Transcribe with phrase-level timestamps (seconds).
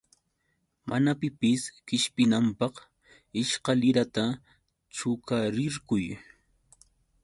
[0.89, 2.75] Mana pipis qishpinanpaq
[3.41, 4.23] ishkalirata
[4.95, 6.05] chuqarirquy.